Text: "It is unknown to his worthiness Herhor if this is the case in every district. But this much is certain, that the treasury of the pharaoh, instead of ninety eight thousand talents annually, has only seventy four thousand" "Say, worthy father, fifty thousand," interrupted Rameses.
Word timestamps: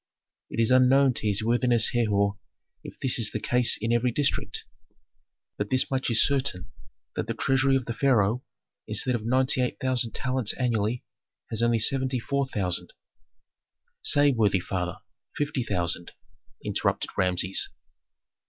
"It 0.49 0.59
is 0.59 0.71
unknown 0.71 1.13
to 1.13 1.27
his 1.27 1.43
worthiness 1.43 1.91
Herhor 1.91 2.39
if 2.83 2.99
this 3.01 3.19
is 3.19 3.29
the 3.29 3.39
case 3.39 3.77
in 3.79 3.91
every 3.93 4.11
district. 4.11 4.65
But 5.57 5.69
this 5.69 5.91
much 5.91 6.09
is 6.09 6.25
certain, 6.25 6.71
that 7.15 7.27
the 7.27 7.35
treasury 7.35 7.75
of 7.75 7.85
the 7.85 7.93
pharaoh, 7.93 8.43
instead 8.87 9.13
of 9.13 9.23
ninety 9.23 9.61
eight 9.61 9.77
thousand 9.79 10.13
talents 10.15 10.53
annually, 10.57 11.03
has 11.51 11.61
only 11.61 11.77
seventy 11.77 12.19
four 12.19 12.47
thousand" 12.47 12.93
"Say, 14.01 14.31
worthy 14.31 14.59
father, 14.59 14.97
fifty 15.35 15.63
thousand," 15.63 16.13
interrupted 16.65 17.11
Rameses. 17.15 17.69